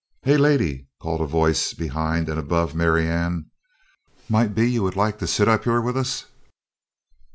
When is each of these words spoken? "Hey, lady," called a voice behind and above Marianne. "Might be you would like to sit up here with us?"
"Hey, 0.23 0.35
lady," 0.35 0.87
called 0.99 1.21
a 1.21 1.27
voice 1.27 1.75
behind 1.75 2.27
and 2.27 2.39
above 2.39 2.73
Marianne. 2.73 3.51
"Might 4.27 4.55
be 4.55 4.67
you 4.67 4.81
would 4.81 4.95
like 4.95 5.19
to 5.19 5.27
sit 5.27 5.47
up 5.47 5.65
here 5.65 5.79
with 5.79 5.95
us?" 5.95 6.25